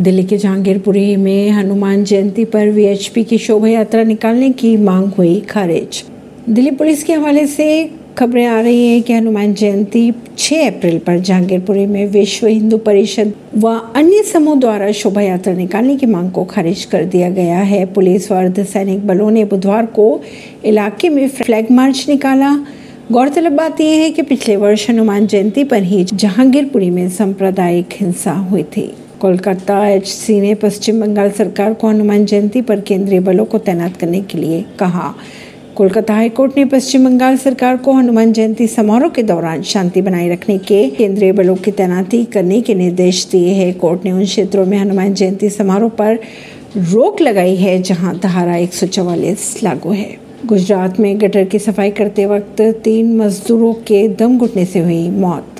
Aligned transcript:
दिल्ली 0.00 0.22
के 0.24 0.36
जहांगीरपुरी 0.36 1.16
में 1.16 1.50
हनुमान 1.50 2.04
जयंती 2.04 2.44
पर 2.44 2.68
वीएचपी 2.68 3.24
की 3.24 3.38
शोभा 3.38 3.68
यात्रा 3.68 4.02
निकालने 4.02 4.50
की 4.50 4.76
मांग 4.76 5.08
हुई 5.08 5.40
खारिज। 5.40 6.04
दिल्ली 6.48 6.70
पुलिस 6.70 7.02
के 7.04 7.12
हवाले 7.12 7.46
से 7.46 7.66
खबरें 8.18 8.46
आ 8.46 8.60
रही 8.60 8.86
हैं 8.86 9.02
कि 9.02 9.12
हनुमान 9.12 9.52
जयंती 9.54 10.12
6 10.38 10.66
अप्रैल 10.66 10.98
पर 10.98 11.18
जहांगीरपुरी 11.18 11.84
में 11.86 12.06
विश्व 12.06 12.46
हिंदू 12.46 12.78
परिषद 12.78 13.32
व 13.56 13.74
अन्य 13.96 14.22
समूह 14.22 14.56
द्वारा 14.60 14.90
शोभा 14.92 15.20
यात्रा 15.20 15.52
निकालने 15.54 15.96
की 15.96 16.06
मांग 16.06 16.30
को 16.30 16.44
खारिज 16.44 16.84
कर 16.84 17.04
दिया 17.04 17.30
गया 17.30 17.58
है। 17.58 17.84
पुलिस 17.86 18.30
व 18.32 18.34
अर्धसैनिक 18.34 19.06
बलों 19.06 19.30
ने 19.30 19.44
बुधवार 19.44 19.86
को 19.86 20.20
इलाके 20.64 21.08
में 21.08 21.28
फ्लैग 21.28 21.70
मार्च 21.70 22.06
निकाला। 22.08 22.54
गौरतलब 23.12 23.52
बात 23.52 23.80
यह 23.80 24.00
है 24.02 24.10
कि 24.10 24.22
पिछले 24.22 24.56
वर्ष 24.56 24.88
हनुमान 24.90 25.26
जयंती 25.26 25.64
पर 25.64 25.82
ही 25.82 26.04
जहांगीरपुरी 26.04 26.90
में 26.90 27.08
सांप्रदायिक 27.10 27.86
हिंसा 27.92 28.32
हुई 28.32 28.62
थी। 28.62 28.90
कोलकाता 29.20 29.88
एचसी 29.88 30.40
ने 30.40 30.54
पश्चिम 30.54 31.00
बंगाल 31.00 31.30
सरकार 31.30 31.74
को 31.74 31.88
हनुमान 31.88 32.24
जयंती 32.24 32.60
पर 32.60 32.80
केंद्रीय 32.80 33.20
बलों 33.20 33.44
को 33.44 33.58
तैनात 33.58 33.96
करने 33.96 34.20
के 34.20 34.38
लिए 34.38 34.64
कहा। 34.78 35.14
कोलकाता 35.76 36.14
हाईकोर्ट 36.14 36.56
ने 36.56 36.64
पश्चिम 36.64 37.04
बंगाल 37.04 37.36
सरकार 37.36 37.76
को 37.76 37.92
हनुमान 37.92 38.32
जयंती 38.32 38.66
समारोह 38.66 39.10
के 39.10 39.22
दौरान 39.22 39.62
शांति 39.62 40.02
बनाए 40.02 40.28
रखने 40.28 40.58
के 40.58 40.88
केंद्रीय 40.90 41.32
बलों 41.32 41.56
की 41.56 41.70
तैनाती 41.70 42.24
करने 42.24 42.60
के 42.60 42.74
निर्देश 42.74 43.26
दिए 43.26 43.48
हैं। 43.48 43.78
कोर्ट 43.78 44.04
ने 44.04 44.12
उन 44.12 44.24
क्षेत्रों 44.24 44.66
में 44.66 44.78
हनुमान 44.78 45.14
जयंती 45.14 45.50
समारोह 45.50 45.90
पर 45.90 46.18
रोक 46.76 47.20
लगाई 47.20 47.56
है, 47.56 47.82
जहाँ 47.82 48.18
धारा 48.18 48.56
एक 48.56 48.70
लागू 49.64 49.92
है। 49.92 50.16
गुजरात 50.46 51.00
में 51.00 51.20
गटर 51.20 51.44
की 51.44 51.58
सफ़ाई 51.58 51.90
करते 51.90 52.26
वक्त 52.26 52.60
तीन 52.60 53.16
मजदूरों 53.16 53.74
के 53.74 54.08
दम 54.08 54.38
घुटने 54.38 54.64
से 54.64 54.78
हुई 54.78 55.08
मौत। 55.10 55.59